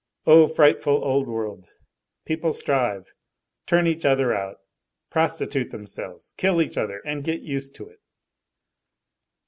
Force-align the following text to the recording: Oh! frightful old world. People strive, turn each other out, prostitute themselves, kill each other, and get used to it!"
Oh! 0.25 0.47
frightful 0.47 1.03
old 1.05 1.27
world. 1.27 1.67
People 2.25 2.53
strive, 2.53 3.13
turn 3.67 3.85
each 3.85 4.03
other 4.03 4.33
out, 4.33 4.57
prostitute 5.11 5.69
themselves, 5.69 6.33
kill 6.37 6.59
each 6.59 6.75
other, 6.75 7.03
and 7.05 7.23
get 7.23 7.41
used 7.41 7.75
to 7.75 7.87
it!" 7.87 7.99